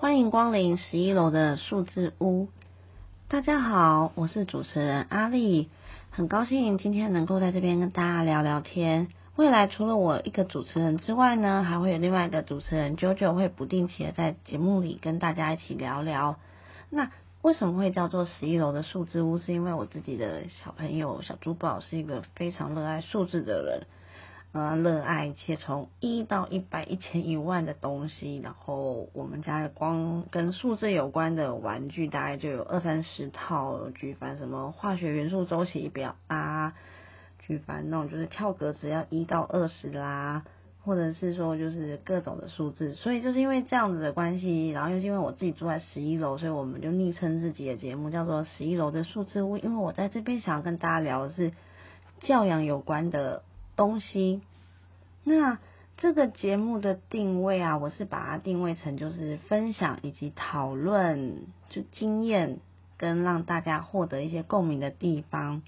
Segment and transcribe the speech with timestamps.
[0.00, 2.48] 欢迎光临十一楼的数字屋。
[3.28, 5.68] 大家好，我是主持人阿丽，
[6.08, 9.08] 很高兴今天能够在这边跟大家聊聊天。
[9.36, 16.36] 未来除了我一个主持人之外呢，还会有另外一个主持人 JoJo 会不定期的在节目里跟大家一起聊聊。
[16.88, 17.10] 那
[17.42, 19.36] 为什么会叫做十一楼的数字屋？
[19.36, 23.86] 是因为我自己的小朋友小珠宝是一个非常热爱数字的人。
[24.52, 36.74] 呃，热爱且从一到一百、一千、一万的东西，然后我们家光跟数字有关的玩具大概就有二三十套，举凡什么化学元素周期表啊，
[37.38, 40.42] 举凡那种就是跳格子要一到二十啦，
[40.82, 51.52] 或者是说就是各种的数字，所以就是因为这样子的关系，然后又因为我自己住在十一楼，所以我们就昵称自己的节目叫做十一楼的数字屋，因为我在这边想要跟大家聊的是
[52.18, 53.44] 教养有关的。
[53.80, 54.42] 东西，
[55.24, 55.58] 那
[55.96, 62.58] 这个节目的定位啊，我是把它定位成就是分享以及讨论，就经验
[62.98, 65.62] 跟让大家获得一些共鸣的地方。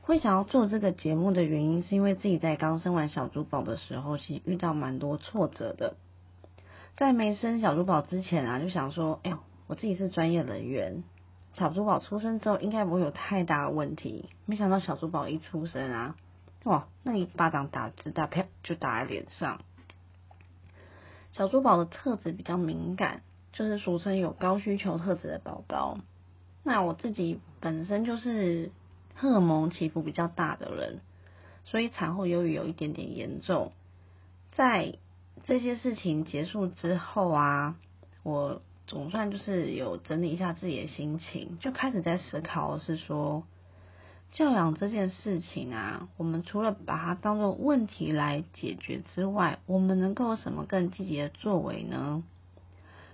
[0.00, 5.96] 会想要做这个节目的原因，是因为自己在刚生完小珠宝的时候，其实遇到蛮多挫折的。
[6.96, 11.04] 在没生小珠宝之前啊，就想说，哎呦，我自己是专业人员，
[11.58, 14.30] 小珠宝出生之后应该不会有太大问题。
[14.46, 16.16] 没想到小珠宝一出生啊。
[16.66, 19.60] 哇，那一巴掌打直打啪就打在脸上。
[21.30, 23.22] 小珠宝的特质比较敏感，
[23.52, 26.00] 就是俗称有高需求特质的宝宝。
[26.64, 28.72] 那我自己本身就是
[29.14, 30.98] 荷尔蒙起伏比较大的人，
[31.64, 33.70] 所以产后忧郁有一点点严重。
[34.50, 34.94] 在
[35.44, 37.76] 这些事情结束之后啊，
[38.24, 43.44] 我总算就是有整理一下自己的心情，就开始在思考是说。
[44.32, 52.22] 教养这件事情啊，我们除了把它当做问题来解决之外，我们能够有什么更积极的作为呢？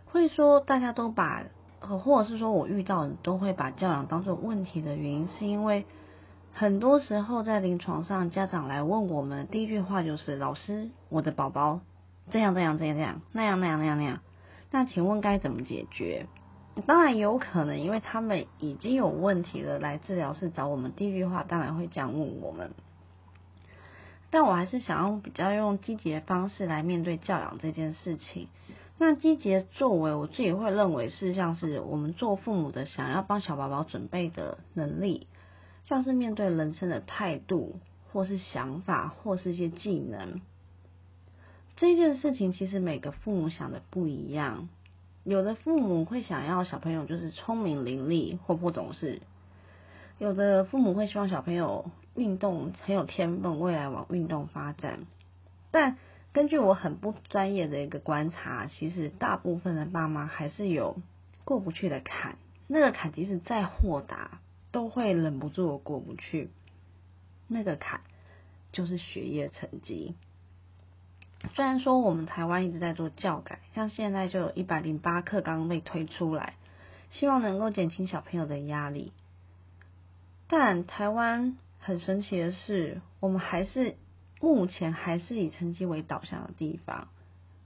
[0.06, 1.44] 会说大家都把，
[1.80, 5.86] 或者是说我遇到的都会把教养当做问题的原因，是因为
[6.52, 11.80] 很多时候在临床上，家长来问我们，第一句话就是：“老师，我的宝宝
[12.30, 14.20] 这样这样这样这样那样那样那样那样，
[14.72, 16.26] 那请问该怎么解决？”
[16.86, 20.92] 当然有可能，因为他们已经有问题了，来治疗室找我们。
[20.92, 22.72] 第一句话当然会这样问我们，
[24.30, 28.48] 但我还是想用比较用积极的方式来面对教养这件事情。
[28.98, 35.26] 那积极的作为，我自己会认为是像是我们做父母的想要帮小宝宝准备的能力，
[35.84, 37.80] 像是面对人生的态度，
[38.12, 40.40] 或是想法，或是一些技能。
[41.76, 44.68] 这件事情其实每个父母想的不一样。
[45.24, 49.22] 有的父母会想要小朋友就是聪明伶俐或不懂事，
[50.18, 55.06] 有的父母会希望小朋友运动很有天分，未来往运动发展。
[55.70, 55.96] 但
[56.32, 60.96] 根据我很不专业的一个观察，其实大部分的爸妈还是有
[61.44, 64.40] 过不去的坎，那个坎即使再豁达，
[64.72, 66.50] 都会忍不住过不去。
[67.46, 68.00] 那个坎
[68.72, 70.14] 就是学业成绩。
[71.54, 76.54] 虽然说我们台湾一直在做教改，像现在就有一百零八课刚被推出来，
[77.10, 79.12] 希望能够减轻小朋友的压力。
[80.48, 83.96] 但台湾很神奇的是，我们还是
[84.40, 87.08] 目前还是以成绩为导向的地方。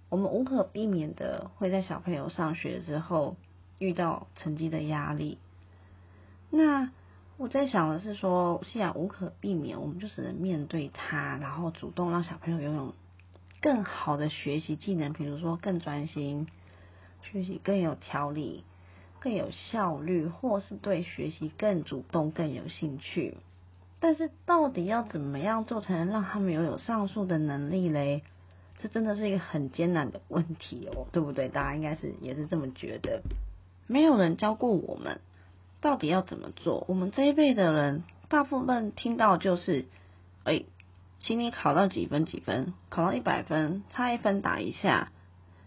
[0.08, 3.36] 我们无可避免的会在小朋友上学之后
[3.78, 5.38] 遇到成绩的压力。
[6.50, 6.90] 那
[7.36, 12.94] 我在想的是说，既然无可避免，我们就只能面对它，然后主动让小朋友拥有。
[13.60, 16.46] 更好的学习技能，比如说更专心
[17.22, 18.64] 学习、更有条理、
[19.18, 23.38] 更有效率，或是对学习更主动、更有兴趣。
[23.98, 28.22] 但是，到底要怎么样做才能让他们拥有上述的能力嘞？
[28.78, 31.48] 这真的是一个很艰难的问题哦，对不对？
[31.48, 33.22] 大家应该是也是这么觉得。
[33.86, 35.20] 没有人教过我们，
[35.80, 36.84] 到底要怎么做？
[36.88, 39.86] 我们这一辈的人，大部分听到就是，
[40.44, 40.64] 哎。
[41.20, 45.10] 请你考到几分几分，考到一百分，差一分打一下，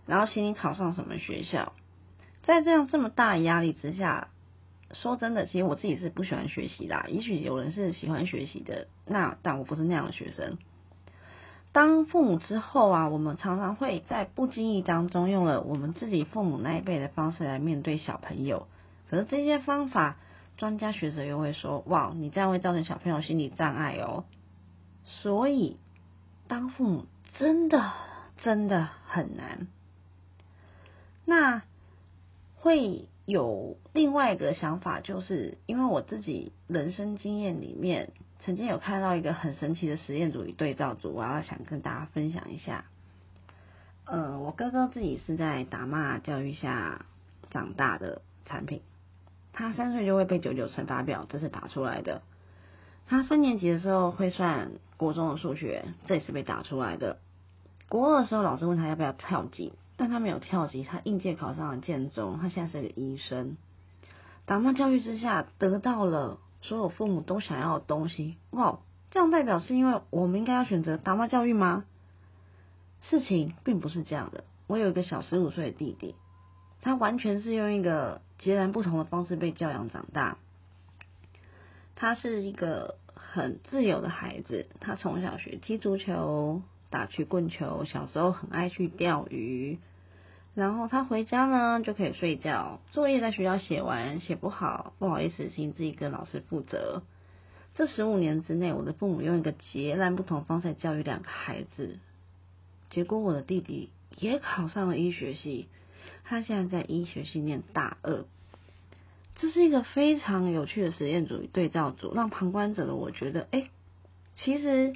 [0.06, 1.74] 然后请你考上什么学校。
[2.44, 4.30] 在这样这么大的压力之下，
[4.92, 7.06] 说真的，其实我自己是不喜欢学习啦。
[7.10, 10.58] 也许有人是喜欢学习的，那但我不是那样的学生。
[11.72, 18.68] 当父母之后啊，我们常常会在不经意当中用了我们自己父母那一辈的方式来面对小朋友。
[19.10, 20.18] 可是这些方法，
[20.58, 24.26] 专家学者又会说：哇，你这样会造成小朋友心理障碍哦。
[25.10, 25.78] 所以，
[26.48, 27.06] 当父母
[27.38, 27.92] 真的
[28.38, 29.68] 真的很难。
[31.26, 31.64] 那
[32.56, 38.12] 会有另外一个想法，就是因为我自己人生经验里面，
[38.42, 42.86] 曾经有看到一个很神奇的实验组与对照组，我要想跟大家分享一下。
[44.06, 47.06] 呃，我哥哥自己是在打骂教育下
[47.50, 48.82] 长大的产品，
[49.54, 52.22] 他三岁就会背九九乘法表，这是打出来的。
[53.10, 57.18] 他三年级的时候会算国中的数学，这也是被打出来的。
[57.88, 63.58] 国二的时候，老师问他要不要跳级，但他没有跳级，他应届考上了建中，他现在是个医生。
[64.46, 68.38] 打骂教育之下，得到了所有父母都想要的东西。
[68.52, 68.78] 哇，
[69.10, 71.86] 这样代表是因为我们应该要选择打骂教育吗？
[73.02, 74.44] 事情并不是这样的。
[74.68, 76.14] 我有一个小十五岁的弟弟，
[76.84, 80.38] 他完全是用一个截然不同的方式被教养长大。
[81.96, 82.96] 他是一个
[83.32, 89.78] 很自由的孩子，他从小学踢足球、打曲棍球，小时候很爱去钓鱼。
[90.56, 97.04] 然后他回家呢就可以睡觉，作业在学校写完，写不好不好意思，请自己跟老师负责。
[97.76, 102.00] 这十五年之内，我的父母用一个截然不同方式教育两个孩子，
[102.90, 105.68] 结果我的弟弟也考上了医学系，
[106.26, 108.26] 他现在在医学系念大二。
[109.42, 113.70] 这是一个非常有趣的实验组与对照组，让旁观者的我觉得，哎，
[114.36, 114.94] 其实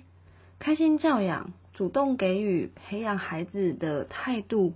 [0.59, 4.73] 开心教养、主动给予、培养孩子的态度，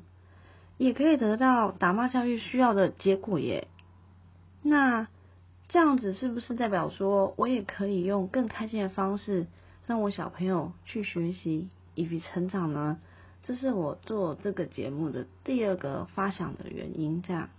[0.78, 3.68] 也可以得到打骂教育需要的结果耶。
[4.62, 5.08] 那
[5.68, 9.48] 这样子是不是代表说我也可以用更开心的方式，
[9.86, 13.00] 让我小朋友去学习以及成长呢？
[13.44, 17.50] 这是我做这个节目的第二个发想的原因，这样。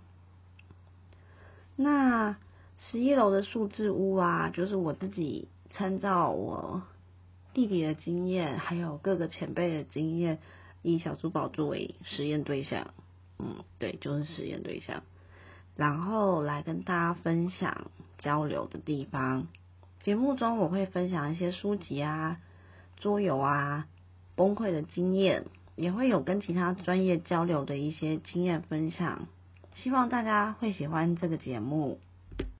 [1.81, 2.35] 那
[2.77, 6.83] 十一楼的数字屋啊，就是我自己参照我
[7.53, 10.39] 弟弟的经验，还有各个前辈的经验，
[10.81, 12.93] 以小珠宝作为实验对象，
[13.37, 15.03] 嗯，对，就是实验对象，
[15.77, 19.47] 然后来跟大家分享交流的地方。
[20.03, 22.41] 节目中我会分享一些书籍啊、
[22.97, 23.87] 桌游啊、
[24.35, 25.45] 崩溃的经验，
[25.77, 29.29] 也会有跟其他专业交流的一些经验分享。
[29.81, 32.01] 希望大家会喜欢这个节目。